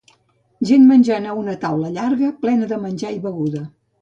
[0.69, 3.65] Gent menjant a una taula llarga plena de menjar i beguda.